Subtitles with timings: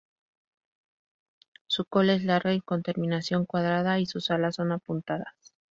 [1.67, 5.53] Su cola es larga y con terminación cuadrada, y sus alas son apuntadas.